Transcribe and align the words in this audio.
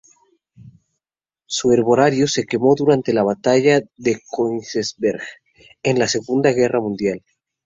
Su 1.45 1.71
Herbario 1.73 2.27
se 2.27 2.47
quemó 2.47 2.73
durante 2.75 3.13
la 3.13 3.21
batalla 3.21 3.81
de 3.97 4.19
Königsberg, 4.35 5.21
en 5.83 5.99
la 5.99 6.07
Segunda 6.07 6.51
Guerra 6.53 6.79
Mundial. 6.79 7.23